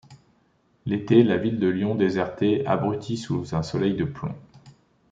L'été 0.87 1.21
la 1.21 1.37
ville 1.37 1.59
de 1.59 1.67
Lyon 1.67 1.93
désertée, 1.93 2.65
abrutie 2.65 3.17
sous 3.17 3.45
un 3.53 3.61
soleil 3.61 3.93
de 3.93 4.05
plomb. 4.05 4.33